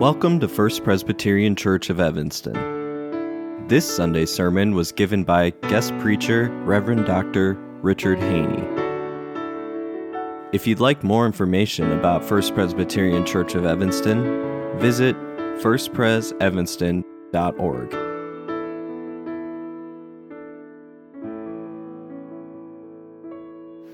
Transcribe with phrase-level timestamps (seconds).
[0.00, 2.54] Welcome to First Presbyterian Church of Evanston.
[3.66, 7.54] This Sunday sermon was given by guest preacher Reverend Dr.
[7.82, 8.62] Richard Haney.
[10.52, 15.16] If you'd like more information about First Presbyterian Church of Evanston, visit
[15.58, 17.94] firstpresevanston.org.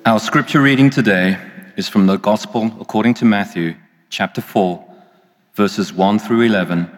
[0.05, 1.39] Our scripture reading today
[1.79, 3.77] is from the Gospel according to Matthew,
[4.11, 4.91] chapter 4,
[5.55, 6.91] verses 1 through 11,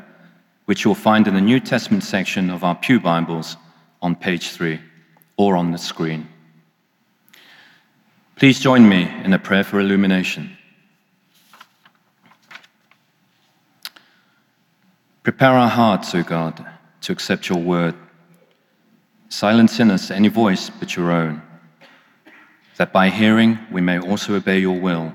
[0.64, 3.56] which you'll find in the New Testament section of our Pew Bibles
[4.00, 4.80] on page 3
[5.36, 6.26] or on the screen.
[8.34, 10.56] Please join me in a prayer for illumination.
[15.22, 16.64] Prepare our hearts, O God,
[17.02, 17.94] to accept your word.
[19.28, 21.42] Silence in us any voice but your own,
[22.76, 25.12] that by hearing we may also obey your will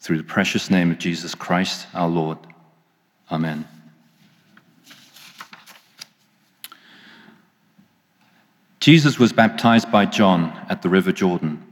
[0.00, 2.38] through the precious name of Jesus Christ our Lord.
[3.30, 3.66] Amen.
[8.80, 11.62] Jesus was baptized by John at the river Jordan.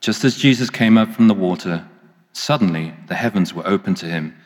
[0.00, 1.88] Just as Jesus came up from the water,
[2.32, 4.36] suddenly the heavens were opened to him,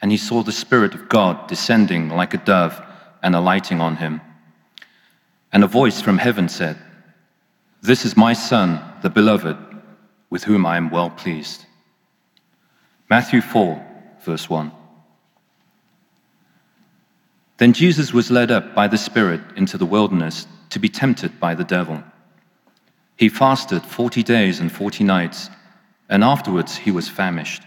[0.00, 2.80] and he saw the Spirit of God descending like a dove
[3.22, 4.20] and alighting on him.
[5.52, 6.76] And a voice from heaven said,
[7.80, 9.56] This is my Son, the Beloved,
[10.30, 11.65] with whom I am well pleased.
[13.08, 13.84] Matthew 4,
[14.24, 14.72] verse 1.
[17.58, 21.54] Then Jesus was led up by the Spirit into the wilderness to be tempted by
[21.54, 22.02] the devil.
[23.16, 25.48] He fasted 40 days and 40 nights,
[26.08, 27.62] and afterwards he was famished.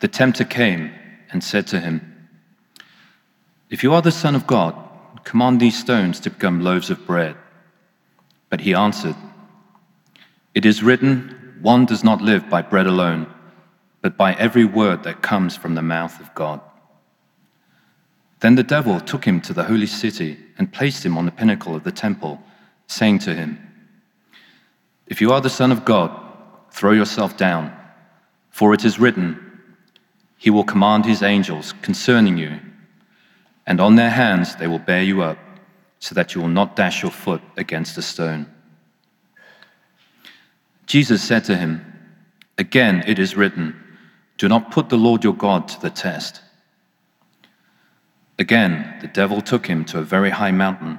[0.00, 0.92] The tempter came
[1.30, 2.28] and said to him,
[3.70, 4.76] If you are the Son of God,
[5.24, 7.36] command these stones to become loaves of bread.
[8.50, 9.16] But he answered,
[10.54, 13.33] It is written, One does not live by bread alone,
[14.04, 16.60] but by every word that comes from the mouth of God.
[18.40, 21.74] Then the devil took him to the holy city and placed him on the pinnacle
[21.74, 22.38] of the temple,
[22.86, 23.58] saying to him,
[25.06, 26.10] If you are the Son of God,
[26.70, 27.74] throw yourself down,
[28.50, 29.40] for it is written,
[30.36, 32.60] He will command His angels concerning you,
[33.66, 35.38] and on their hands they will bear you up,
[35.98, 38.52] so that you will not dash your foot against a stone.
[40.84, 41.82] Jesus said to him,
[42.58, 43.80] Again it is written,
[44.38, 46.40] Do not put the Lord your God to the test.
[48.38, 50.98] Again, the devil took him to a very high mountain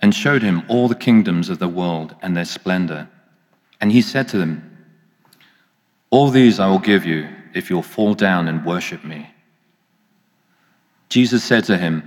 [0.00, 3.08] and showed him all the kingdoms of the world and their splendor.
[3.80, 4.86] And he said to them,
[6.10, 9.30] All these I will give you if you'll fall down and worship me.
[11.08, 12.02] Jesus said to him,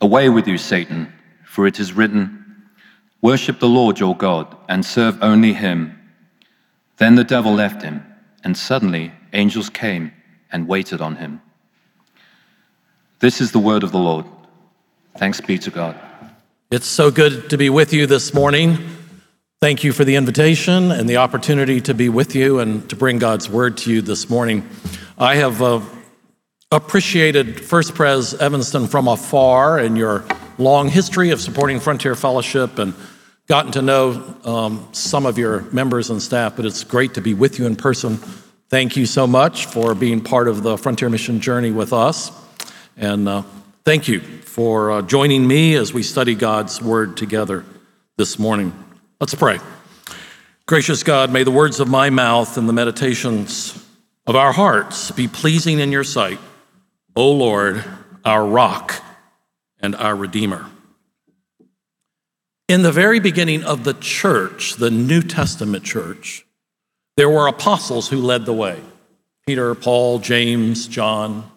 [0.00, 1.12] Away with you, Satan,
[1.44, 2.68] for it is written,
[3.20, 5.98] Worship the Lord your God and serve only him.
[6.98, 8.04] Then the devil left him,
[8.44, 10.12] and suddenly angels came
[10.50, 11.40] and waited on him.
[13.20, 14.26] This is the word of the Lord.
[15.16, 15.98] Thanks be to God.
[16.70, 18.78] It's so good to be with you this morning.
[19.60, 23.18] Thank you for the invitation and the opportunity to be with you and to bring
[23.18, 24.68] God's word to you this morning.
[25.16, 25.80] I have uh,
[26.72, 30.24] appreciated First Pres Evanston from afar and your
[30.58, 32.94] long history of supporting Frontier Fellowship and
[33.48, 37.34] gotten to know um, some of your members and staff, but it's great to be
[37.34, 38.16] with you in person.
[38.68, 42.30] Thank you so much for being part of the Frontier Mission journey with us.
[42.96, 43.42] And uh,
[43.84, 47.64] thank you for uh, joining me as we study God's Word together
[48.16, 48.72] this morning.
[49.20, 49.58] Let's pray.
[50.66, 53.84] Gracious God, may the words of my mouth and the meditations
[54.26, 56.38] of our hearts be pleasing in your sight,
[57.16, 57.84] O Lord,
[58.24, 59.02] our rock
[59.80, 60.66] and our Redeemer.
[62.72, 66.46] In the very beginning of the church, the New Testament church,
[67.18, 68.80] there were apostles who led the way
[69.46, 71.50] Peter, Paul, James, John,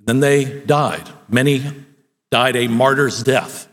[0.00, 1.08] then they died.
[1.28, 1.62] Many
[2.28, 3.68] died a martyr's death.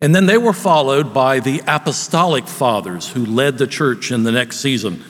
[0.00, 4.32] And then they were followed by the apostolic fathers who led the church in the
[4.32, 5.04] next season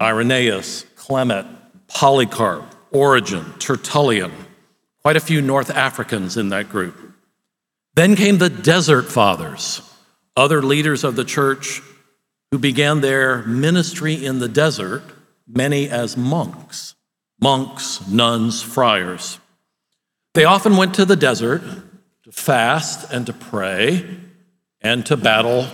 [0.00, 1.48] Irenaeus, Clement,
[1.88, 4.30] Polycarp, Origen, Tertullian,
[5.02, 7.11] quite a few North Africans in that group.
[7.94, 9.82] Then came the desert fathers,
[10.36, 11.82] other leaders of the church
[12.50, 15.02] who began their ministry in the desert,
[15.46, 16.94] many as monks
[17.42, 19.40] monks, nuns, friars.
[20.34, 21.62] They often went to the desert
[22.22, 24.06] to fast and to pray
[24.80, 25.66] and to battle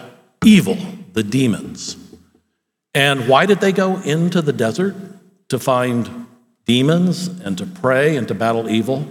[0.42, 0.78] evil,
[1.12, 1.96] the demons.
[2.94, 4.96] And why did they go into the desert?
[5.50, 6.26] To find
[6.64, 9.06] demons and to pray and to battle evil?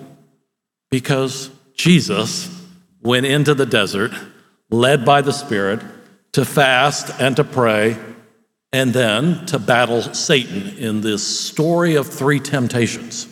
[0.90, 2.50] Because Jesus
[3.08, 4.12] went into the desert,
[4.70, 5.82] led by the Spirit,
[6.34, 7.98] to fast and to pray
[8.72, 13.28] and then to battle Satan in this story of three temptations.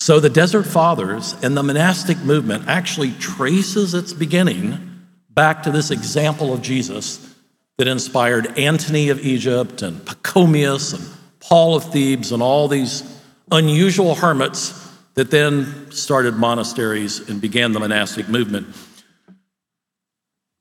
[0.00, 5.90] So the Desert Fathers and the monastic movement actually traces its beginning back to this
[5.90, 7.34] example of Jesus
[7.76, 11.06] that inspired Antony of Egypt and Pachomius and
[11.40, 13.02] Paul of Thebes and all these
[13.50, 14.83] unusual hermits
[15.14, 18.74] that then started monasteries and began the monastic movement.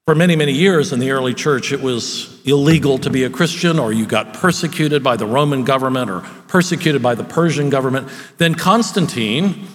[0.06, 3.80] For many, many years in the early church, it was illegal to be a Christian,
[3.80, 8.10] or you got persecuted by the Roman government or persecuted by the Persian government.
[8.38, 9.68] Then Constantine, in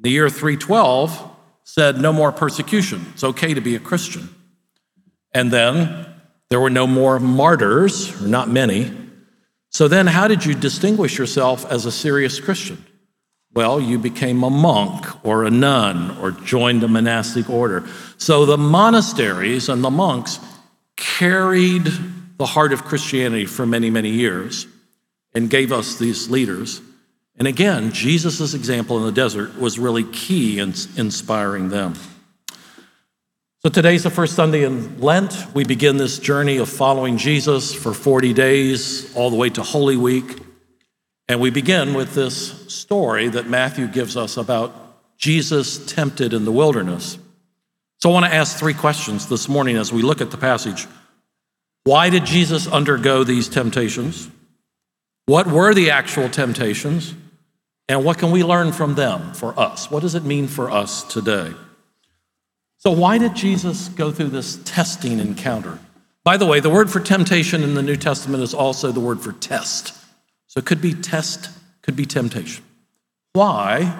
[0.00, 1.30] the year 312,
[1.64, 3.06] said no more persecution.
[3.14, 4.28] It's okay to be a Christian.
[5.32, 6.06] And then
[6.50, 8.92] there were no more martyrs, or not many.
[9.70, 12.84] So then, how did you distinguish yourself as a serious Christian?
[13.54, 17.84] Well, you became a monk or a nun or joined a monastic order.
[18.18, 20.40] So the monasteries and the monks
[20.96, 21.84] carried
[22.36, 24.66] the heart of Christianity for many, many years
[25.34, 26.80] and gave us these leaders.
[27.36, 31.94] And again, Jesus' example in the desert was really key in inspiring them.
[33.62, 35.54] So today's the first Sunday in Lent.
[35.54, 39.96] We begin this journey of following Jesus for 40 days, all the way to Holy
[39.96, 40.43] Week.
[41.28, 44.74] And we begin with this story that Matthew gives us about
[45.16, 47.18] Jesus tempted in the wilderness.
[48.00, 50.86] So I want to ask three questions this morning as we look at the passage.
[51.84, 54.28] Why did Jesus undergo these temptations?
[55.26, 57.14] What were the actual temptations?
[57.88, 59.90] And what can we learn from them for us?
[59.90, 61.52] What does it mean for us today?
[62.78, 65.78] So, why did Jesus go through this testing encounter?
[66.22, 69.20] By the way, the word for temptation in the New Testament is also the word
[69.20, 69.94] for test.
[70.54, 71.50] So it could be test,
[71.82, 72.64] could be temptation.
[73.32, 73.92] Why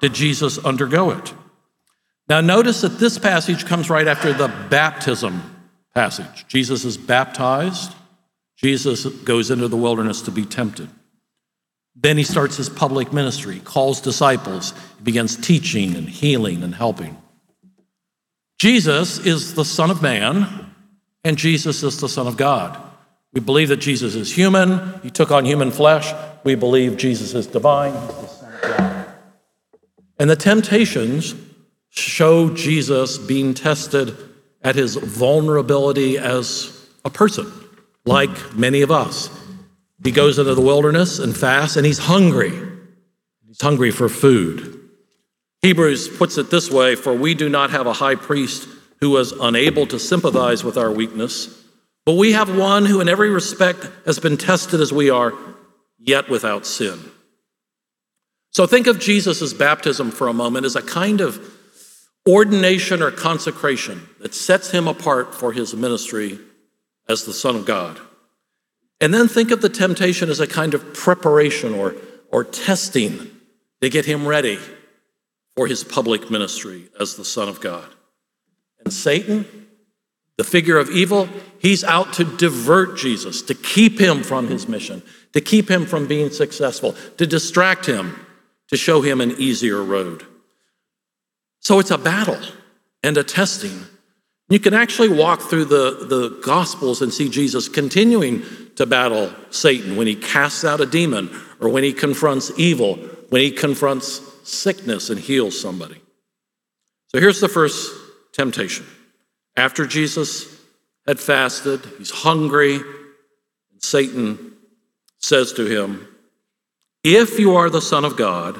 [0.00, 1.32] did Jesus undergo it?
[2.28, 5.40] Now, notice that this passage comes right after the baptism
[5.94, 6.48] passage.
[6.48, 7.94] Jesus is baptized,
[8.56, 10.88] Jesus goes into the wilderness to be tempted.
[11.94, 17.16] Then he starts his public ministry, calls disciples, he begins teaching and healing and helping.
[18.58, 20.74] Jesus is the Son of Man,
[21.24, 22.89] and Jesus is the Son of God.
[23.32, 26.12] We believe that Jesus is human, he took on human flesh.
[26.42, 28.30] We believe Jesus is divine, the.
[30.18, 31.34] And the temptations
[31.88, 34.16] show Jesus being tested
[34.62, 37.50] at his vulnerability as a person,
[38.04, 39.30] like many of us.
[40.02, 42.52] He goes into the wilderness and fasts, and he's hungry.
[43.46, 44.80] He's hungry for food.
[45.62, 48.68] Hebrews puts it this way For we do not have a high priest
[49.00, 51.59] who was unable to sympathize with our weakness
[52.10, 55.32] but we have one who, in every respect, has been tested as we are,
[55.96, 56.98] yet without sin.
[58.50, 61.38] So think of Jesus' baptism for a moment as a kind of
[62.28, 66.40] ordination or consecration that sets him apart for his ministry
[67.08, 68.00] as the Son of God.
[69.00, 71.94] And then think of the temptation as a kind of preparation or,
[72.32, 73.30] or testing
[73.82, 74.58] to get him ready
[75.54, 77.88] for his public ministry as the Son of God.
[78.84, 79.59] And Satan,
[80.40, 81.28] the figure of evil,
[81.58, 85.02] he's out to divert Jesus, to keep him from his mission,
[85.34, 88.16] to keep him from being successful, to distract him,
[88.68, 90.24] to show him an easier road.
[91.58, 92.40] So it's a battle
[93.02, 93.84] and a testing.
[94.48, 98.42] You can actually walk through the, the Gospels and see Jesus continuing
[98.76, 101.28] to battle Satan when he casts out a demon
[101.60, 102.96] or when he confronts evil,
[103.28, 106.00] when he confronts sickness and heals somebody.
[107.08, 107.92] So here's the first
[108.32, 108.86] temptation.
[109.60, 110.58] After Jesus
[111.06, 114.54] had fasted, he's hungry, and Satan
[115.18, 116.08] says to him,
[117.04, 118.58] If you are the Son of God,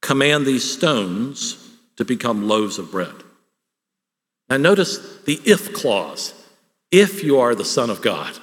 [0.00, 3.14] command these stones to become loaves of bread.
[4.48, 6.32] Now, notice the if clause
[6.90, 8.34] if you are the Son of God.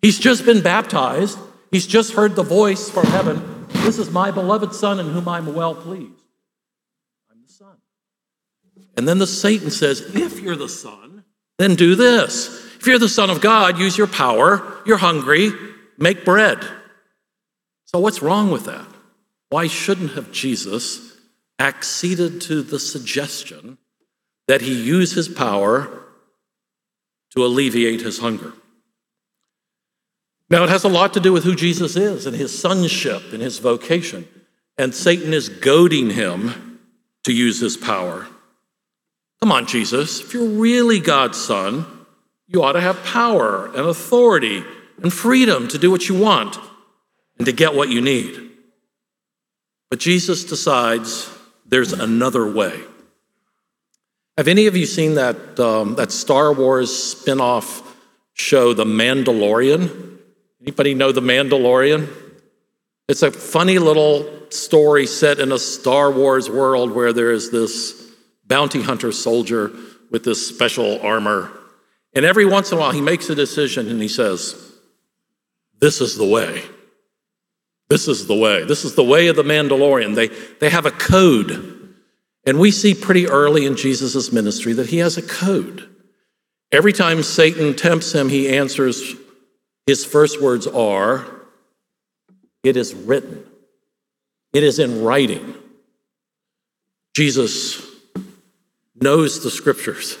[0.00, 1.40] He's just been baptized,
[1.72, 5.56] he's just heard the voice from heaven This is my beloved Son in whom I'm
[5.56, 6.22] well pleased.
[7.28, 7.78] I'm the Son.
[8.96, 11.15] And then the Satan says, If you're the Son,
[11.58, 12.48] then do this.
[12.76, 14.82] If you're the Son of God, use your power.
[14.86, 15.50] You're hungry,
[15.98, 16.64] make bread.
[17.86, 18.86] So, what's wrong with that?
[19.48, 21.16] Why shouldn't have Jesus
[21.58, 23.78] acceded to the suggestion
[24.48, 26.04] that he use his power
[27.34, 28.52] to alleviate his hunger?
[30.48, 33.42] Now, it has a lot to do with who Jesus is and his sonship and
[33.42, 34.28] his vocation.
[34.78, 36.80] And Satan is goading him
[37.24, 38.28] to use his power.
[39.40, 41.86] Come on, Jesus, if you're really God's son,
[42.46, 44.64] you ought to have power and authority
[45.02, 46.58] and freedom to do what you want
[47.38, 48.50] and to get what you need.
[49.90, 51.30] But Jesus decides
[51.66, 52.80] there's another way.
[54.36, 57.96] Have any of you seen that, um, that Star Wars spin off
[58.34, 60.18] show, The Mandalorian?
[60.60, 62.08] Anybody know The Mandalorian?
[63.08, 68.05] It's a funny little story set in a Star Wars world where there is this
[68.46, 69.72] bounty hunter soldier
[70.10, 71.50] with this special armor.
[72.14, 74.72] And every once in a while, he makes a decision and he says,
[75.80, 76.62] This is the way.
[77.88, 78.64] This is the way.
[78.64, 80.14] This is the way of the Mandalorian.
[80.14, 81.94] They, they have a code.
[82.44, 85.88] And we see pretty early in Jesus' ministry that he has a code.
[86.72, 89.14] Every time Satan tempts him, he answers,
[89.86, 91.26] his first words are,
[92.64, 93.44] It is written.
[94.52, 95.54] It is in writing.
[97.14, 97.95] Jesus
[99.00, 100.18] knows the scriptures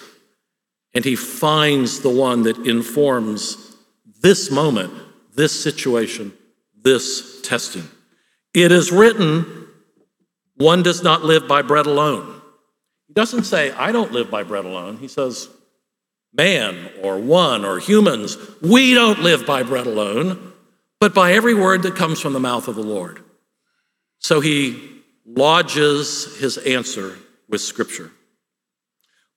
[0.96, 3.76] and he finds the one that informs
[4.22, 4.90] this moment,
[5.34, 6.32] this situation,
[6.80, 7.86] this testing.
[8.54, 9.68] It is written,
[10.56, 12.40] one does not live by bread alone.
[13.08, 14.96] He doesn't say, I don't live by bread alone.
[14.96, 15.50] He says,
[16.32, 20.54] man or one or humans, we don't live by bread alone,
[20.98, 23.22] but by every word that comes from the mouth of the Lord.
[24.18, 27.18] So he lodges his answer
[27.50, 28.10] with Scripture.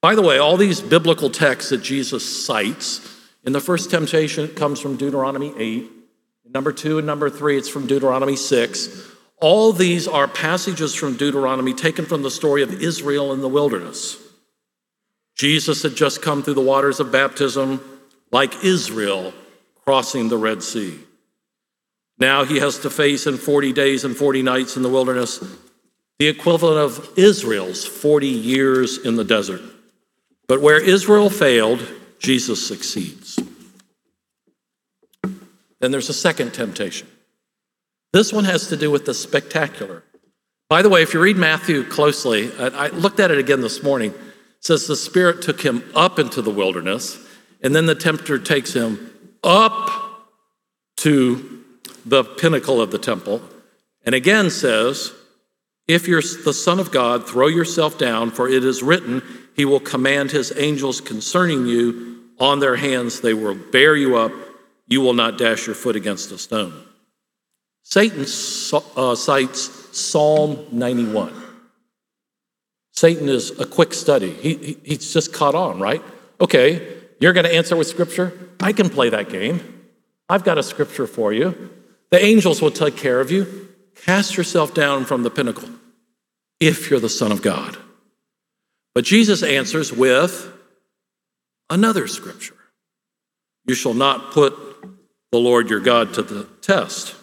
[0.02, 4.56] By the way, all these biblical texts that Jesus cites, in the first temptation, it
[4.56, 5.92] comes from Deuteronomy 8.
[6.52, 9.08] Number two and number three, it's from Deuteronomy 6.
[9.42, 14.18] All these are passages from Deuteronomy taken from the story of Israel in the wilderness.
[15.36, 17.82] Jesus had just come through the waters of baptism,
[18.32, 19.34] like Israel
[19.86, 21.00] crossing the Red Sea.
[22.18, 25.44] Now he has to face in 40 days and 40 nights in the wilderness
[26.20, 29.62] the equivalent of Israel's 40 years in the desert.
[30.50, 31.88] But where Israel failed,
[32.18, 33.40] Jesus succeeds.
[35.80, 37.08] Then there's a second temptation.
[38.14, 40.04] This one has to do with the spectacular.
[40.68, 44.10] By the way, if you read Matthew closely, I looked at it again this morning.
[44.10, 44.18] It
[44.66, 47.24] says the Spirit took him up into the wilderness,
[47.62, 49.12] and then the tempter takes him
[49.44, 50.26] up
[50.98, 51.64] to
[52.08, 53.44] the pinnacle of the temple,
[54.04, 55.14] and again says,
[55.88, 59.22] If you're the Son of God, throw yourself down, for it is written,
[59.60, 62.22] He will command His angels concerning you.
[62.40, 64.32] On their hands they will bear you up,
[64.88, 66.86] you will not dash your foot against a stone.
[67.84, 71.34] Satan uh, cites Psalm 91.
[72.94, 74.32] Satan is a quick study.
[74.32, 76.02] He, he, he's just caught on, right?
[76.40, 78.32] Okay, you're going to answer with scripture?
[78.62, 79.90] I can play that game.
[80.30, 81.70] I've got a scripture for you.
[82.12, 83.68] The angels will take care of you.
[84.06, 85.68] Cast yourself down from the pinnacle
[86.62, 87.78] if you're the Son of God.
[89.00, 90.52] But Jesus answers with
[91.70, 92.58] another scripture
[93.66, 94.54] You shall not put
[95.32, 97.16] the Lord your God to the test.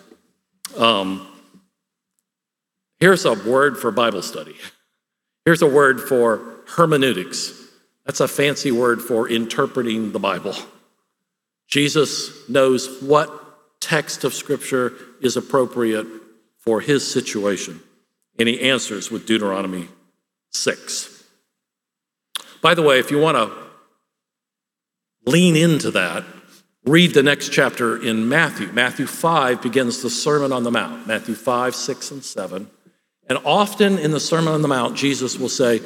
[0.79, 1.29] Um,
[2.99, 4.57] here's a word for Bible study.
[5.45, 7.53] Here's a word for hermeneutics.
[8.07, 10.55] That's a fancy word for interpreting the Bible.
[11.69, 16.07] Jesus knows what text of Scripture is appropriate
[16.57, 17.83] for his situation.
[18.39, 19.89] And he answers with Deuteronomy
[20.53, 21.16] 6.
[22.61, 23.53] By the way, if you want to
[25.31, 26.25] lean into that,
[26.85, 28.73] read the next chapter in Matthew.
[28.73, 32.71] Matthew 5 begins the Sermon on the Mount, Matthew 5, 6, and 7.
[33.29, 35.81] And often in the Sermon on the Mount, Jesus will say,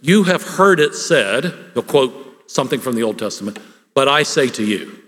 [0.00, 3.58] You have heard it said, he'll quote something from the Old Testament,
[3.94, 5.00] but I say to you.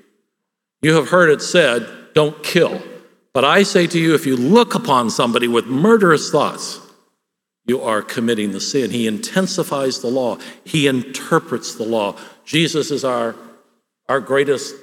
[0.82, 2.82] You have heard it said, don't kill.
[3.32, 6.80] But I say to you, if you look upon somebody with murderous thoughts,
[7.66, 8.90] you are committing the sin.
[8.90, 12.16] He intensifies the law, he interprets the law.
[12.44, 13.35] Jesus is our,
[14.08, 14.75] our greatest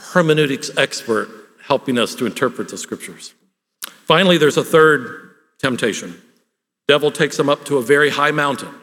[0.00, 1.28] hermeneutics expert,
[1.66, 3.34] helping us to interpret the scriptures.
[4.06, 6.20] Finally, there's a third temptation.
[6.88, 8.74] Devil takes him up to a very high mountain,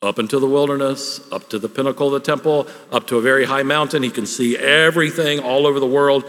[0.00, 3.44] up into the wilderness, up to the pinnacle of the temple, up to a very
[3.44, 4.02] high mountain.
[4.02, 6.24] He can see everything all over the world.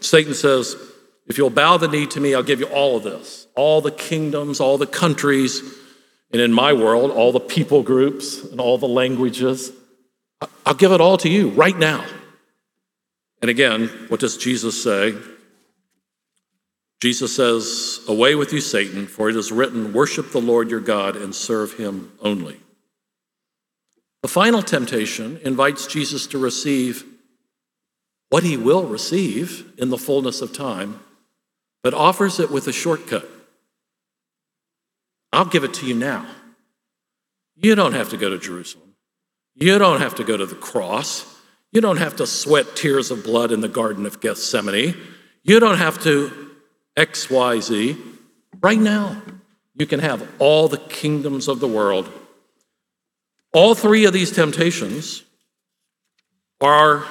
[0.00, 0.76] Satan says,
[1.26, 3.92] If you'll bow the knee to me, I'll give you all of this all the
[3.92, 5.62] kingdoms, all the countries,
[6.34, 9.70] and in my world, all the people groups and all the languages.
[10.66, 12.04] I'll give it all to you right now.
[13.40, 15.14] And again, what does Jesus say?
[17.00, 21.14] Jesus says, Away with you, Satan, for it is written, Worship the Lord your God
[21.14, 22.58] and serve him only.
[24.22, 27.04] The final temptation invites Jesus to receive
[28.30, 30.98] what he will receive in the fullness of time,
[31.84, 33.28] but offers it with a shortcut.
[35.34, 36.26] I'll give it to you now.
[37.56, 38.94] You don't have to go to Jerusalem.
[39.54, 41.38] You don't have to go to the cross.
[41.72, 44.96] You don't have to sweat tears of blood in the Garden of Gethsemane.
[45.42, 46.50] You don't have to
[46.96, 48.00] XYZ.
[48.62, 49.20] Right now,
[49.74, 52.10] you can have all the kingdoms of the world.
[53.52, 55.24] All three of these temptations
[56.60, 57.04] are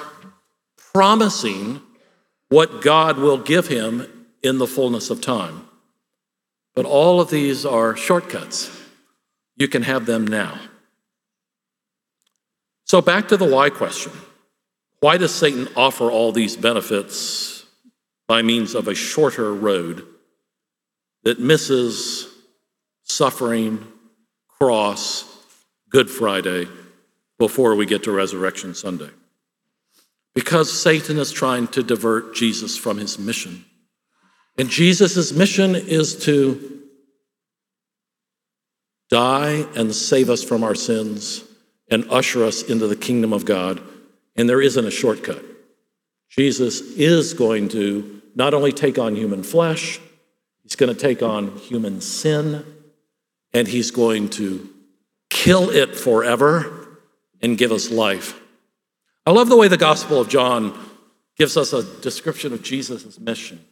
[0.94, 1.80] promising
[2.48, 5.68] what God will give him in the fullness of time.
[6.74, 8.70] But all of these are shortcuts.
[9.56, 10.58] You can have them now.
[12.84, 14.12] So, back to the why question
[15.00, 17.66] why does Satan offer all these benefits
[18.26, 20.06] by means of a shorter road
[21.24, 22.26] that misses
[23.02, 23.86] suffering,
[24.48, 25.30] cross,
[25.90, 26.66] Good Friday
[27.38, 29.10] before we get to Resurrection Sunday?
[30.34, 33.64] Because Satan is trying to divert Jesus from his mission.
[34.56, 36.82] And Jesus' mission is to
[39.10, 41.44] die and save us from our sins
[41.90, 43.82] and usher us into the kingdom of God.
[44.36, 45.44] And there isn't a shortcut.
[46.28, 50.00] Jesus is going to not only take on human flesh,
[50.62, 52.64] he's going to take on human sin,
[53.52, 54.68] and he's going to
[55.30, 56.98] kill it forever
[57.40, 58.40] and give us life.
[59.26, 60.76] I love the way the Gospel of John
[61.36, 63.64] gives us a description of Jesus' mission.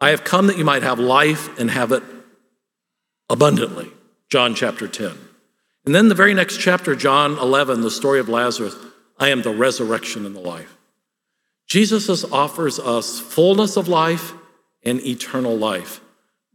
[0.00, 2.02] I have come that you might have life and have it
[3.28, 3.90] abundantly.
[4.30, 5.16] John chapter 10.
[5.84, 8.76] And then the very next chapter, John 11, the story of Lazarus,
[9.18, 10.76] I am the resurrection and the life.
[11.66, 14.32] Jesus offers us fullness of life
[14.82, 16.00] and eternal life,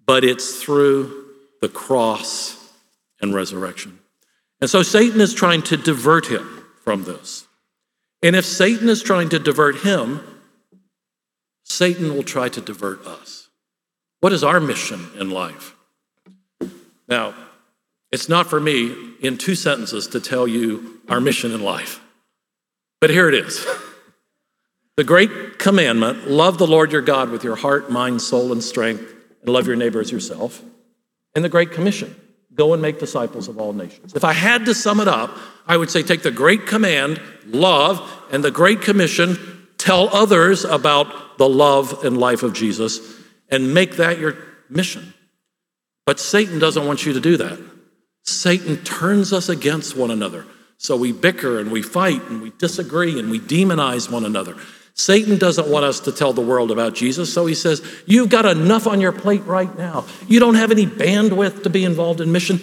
[0.05, 1.27] but it's through
[1.61, 2.73] the cross
[3.21, 3.99] and resurrection.
[4.59, 7.47] And so Satan is trying to divert him from this.
[8.21, 10.21] And if Satan is trying to divert him,
[11.63, 13.49] Satan will try to divert us.
[14.19, 15.75] What is our mission in life?
[17.07, 17.33] Now,
[18.11, 22.01] it's not for me in two sentences to tell you our mission in life,
[23.01, 23.65] but here it is.
[24.95, 29.11] The great commandment love the Lord your God with your heart, mind, soul, and strength,
[29.41, 30.61] and love your neighbor as yourself.
[31.33, 32.15] And the Great Commission
[32.53, 34.13] go and make disciples of all nations.
[34.13, 38.07] If I had to sum it up, I would say take the Great Command, love,
[38.31, 42.99] and the Great Commission, tell others about the love and life of Jesus,
[43.49, 44.37] and make that your
[44.69, 45.13] mission.
[46.05, 47.59] But Satan doesn't want you to do that.
[48.23, 50.45] Satan turns us against one another.
[50.77, 54.55] So we bicker and we fight and we disagree and we demonize one another.
[54.95, 58.45] Satan doesn't want us to tell the world about Jesus, so he says, You've got
[58.45, 60.05] enough on your plate right now.
[60.27, 62.59] You don't have any bandwidth to be involved in mission.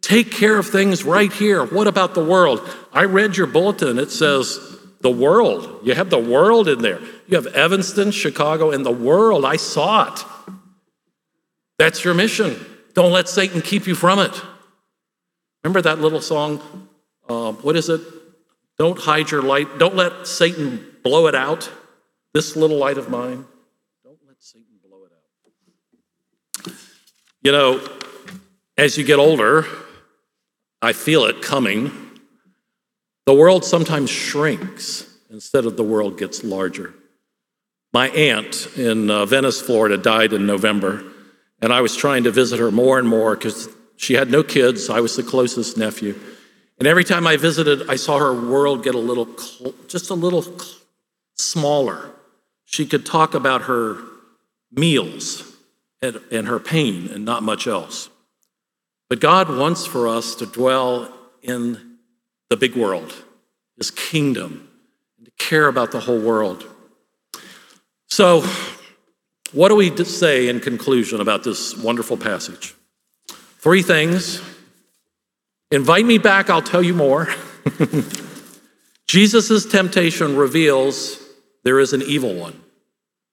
[0.00, 1.64] Take care of things right here.
[1.64, 2.60] What about the world?
[2.92, 3.98] I read your bulletin.
[3.98, 4.60] It says
[5.02, 5.80] the world.
[5.82, 7.00] You have the world in there.
[7.26, 9.44] You have Evanston, Chicago, and the world.
[9.44, 10.24] I saw it.
[11.78, 12.64] That's your mission.
[12.94, 14.42] Don't let Satan keep you from it.
[15.64, 16.88] Remember that little song?
[17.28, 18.00] Uh, what is it?
[18.78, 19.78] Don't hide your light.
[19.78, 21.70] Don't let Satan blow it out.
[22.34, 23.44] This little light of mine.
[24.04, 25.12] Don't let Satan blow it
[26.66, 26.72] out.
[27.42, 27.88] You know,
[28.76, 29.66] as you get older,
[30.80, 32.01] I feel it coming.
[33.24, 36.94] The world sometimes shrinks instead of the world gets larger.
[37.92, 41.04] My aunt in uh, Venice, Florida, died in November,
[41.60, 44.90] and I was trying to visit her more and more because she had no kids.
[44.90, 46.18] I was the closest nephew.
[46.78, 49.28] And every time I visited, I saw her world get a little,
[49.86, 50.44] just a little
[51.36, 52.10] smaller.
[52.64, 53.98] She could talk about her
[54.72, 55.54] meals
[56.00, 58.08] and, and her pain and not much else.
[59.08, 61.91] But God wants for us to dwell in
[62.52, 63.14] the big world,
[63.78, 64.68] His kingdom,
[65.16, 66.68] and to care about the whole world.
[68.08, 68.44] So,
[69.52, 72.74] what do we say in conclusion about this wonderful passage?
[73.58, 74.42] Three things.
[75.70, 77.26] Invite me back, I'll tell you more.
[79.06, 81.18] Jesus' temptation reveals
[81.64, 82.60] there is an evil one.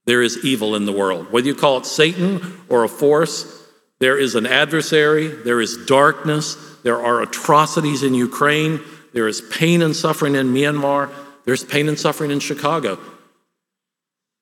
[0.05, 1.29] There is evil in the world.
[1.29, 3.67] Whether you call it Satan or a force,
[3.99, 8.79] there is an adversary, there is darkness, there are atrocities in Ukraine,
[9.13, 11.09] there is pain and suffering in Myanmar,
[11.45, 12.99] there's pain and suffering in Chicago.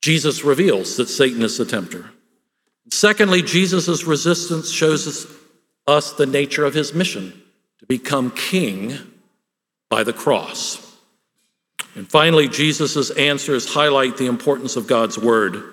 [0.02, 2.12] Jesus reveals that Satan is the tempter.
[2.90, 5.28] Secondly, Jesus' resistance shows
[5.88, 7.42] us the nature of his mission
[7.80, 8.98] to become king
[9.90, 10.84] by the cross.
[11.96, 15.64] And finally, Jesus' answers highlight the importance of God's word.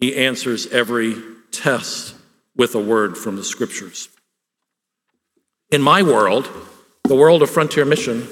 [0.00, 1.16] He answers every
[1.50, 2.14] test
[2.56, 4.08] with a word from the scriptures.
[5.70, 6.50] In my world,
[7.12, 8.26] the world of Frontier Mission,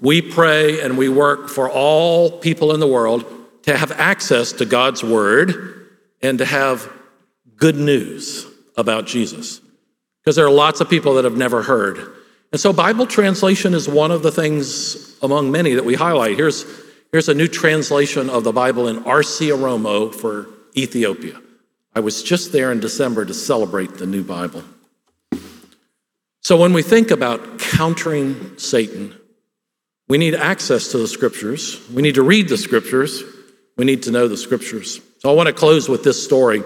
[0.00, 3.24] we pray and we work for all people in the world
[3.62, 5.88] to have access to God's word
[6.20, 6.90] and to have
[7.54, 8.44] good news
[8.76, 9.60] about Jesus
[10.18, 12.16] because there are lots of people that have never heard.
[12.50, 16.36] And so, Bible translation is one of the things among many that we highlight.
[16.36, 16.66] Here's,
[17.12, 21.40] here's a new translation of the Bible in RC Oromo for Ethiopia.
[21.94, 24.64] I was just there in December to celebrate the new Bible.
[26.44, 29.14] So, when we think about countering Satan,
[30.08, 31.80] we need access to the scriptures.
[31.90, 33.22] We need to read the scriptures.
[33.78, 35.00] We need to know the scriptures.
[35.20, 36.62] So, I want to close with this story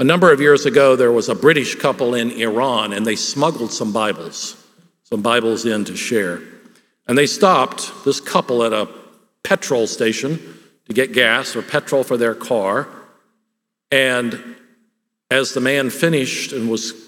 [0.00, 3.72] A number of years ago, there was a British couple in Iran, and they smuggled
[3.72, 4.56] some Bibles,
[5.02, 6.40] some Bibles in to share.
[7.08, 8.88] And they stopped this couple at a
[9.42, 10.38] petrol station
[10.86, 12.88] to get gas or petrol for their car.
[13.90, 14.56] And
[15.32, 17.07] as the man finished and was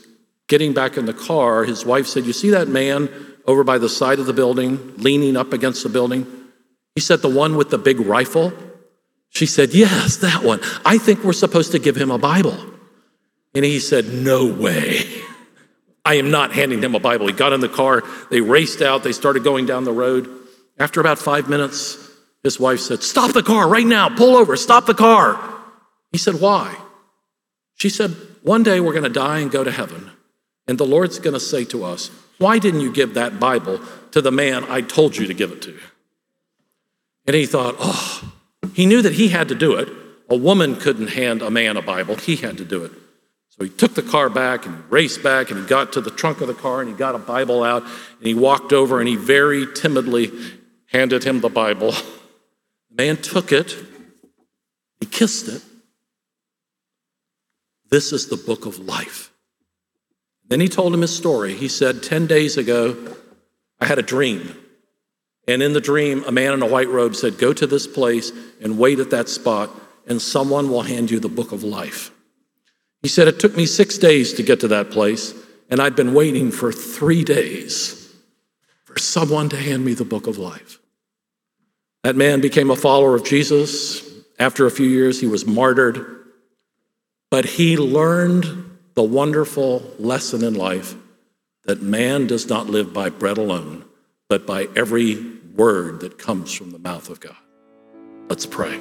[0.50, 3.08] getting back in the car, his wife said, You see that man
[3.46, 6.26] over by the side of the building, leaning up against the building?
[6.94, 8.52] He said, The one with the big rifle?
[9.30, 10.60] She said, Yes, that one.
[10.84, 12.58] I think we're supposed to give him a Bible.
[13.54, 15.22] And he said, No way.
[16.04, 17.28] I am not handing him a Bible.
[17.28, 20.28] He got in the car, they raced out, they started going down the road.
[20.78, 22.10] After about five minutes,
[22.42, 25.38] his wife said, Stop the car right now, pull over, stop the car.
[26.10, 26.76] He said, Why?
[27.76, 30.10] She said, One day we're going to die and go to heaven.
[30.66, 33.80] And the Lord's going to say to us, Why didn't you give that Bible
[34.12, 35.78] to the man I told you to give it to?
[37.26, 38.32] And he thought, Oh,
[38.74, 39.88] he knew that he had to do it.
[40.28, 42.92] A woman couldn't hand a man a Bible, he had to do it.
[43.48, 46.40] So he took the car back and raced back and he got to the trunk
[46.40, 49.16] of the car and he got a Bible out and he walked over and he
[49.16, 50.30] very timidly
[50.86, 51.92] handed him the Bible.
[52.90, 53.76] The man took it,
[55.00, 55.62] he kissed it.
[57.90, 59.29] This is the book of life.
[60.50, 61.54] Then he told him his story.
[61.54, 62.96] He said, 10 days ago,
[63.80, 64.56] I had a dream.
[65.46, 68.32] And in the dream, a man in a white robe said, Go to this place
[68.60, 69.70] and wait at that spot,
[70.06, 72.10] and someone will hand you the book of life.
[73.00, 75.34] He said, It took me six days to get to that place,
[75.70, 78.12] and I'd been waiting for three days
[78.84, 80.80] for someone to hand me the book of life.
[82.02, 84.04] That man became a follower of Jesus.
[84.38, 86.04] After a few years, he was martyred,
[87.30, 88.69] but he learned
[89.00, 90.94] the wonderful lesson in life
[91.64, 93.82] that man does not live by bread alone,
[94.28, 95.16] but by every
[95.56, 97.34] word that comes from the mouth of God.
[98.28, 98.78] Let's pray.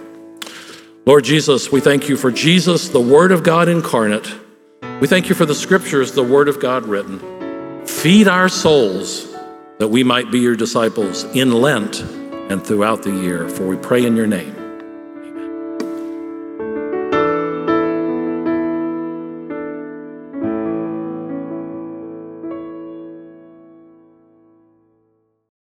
[1.05, 4.29] Lord Jesus, we thank you for Jesus, the Word of God incarnate.
[4.99, 7.85] We thank you for the scriptures, the Word of God written.
[7.87, 9.33] Feed our souls
[9.77, 12.01] that we might be your disciples in Lent
[12.51, 14.58] and throughout the year, for we pray in your name.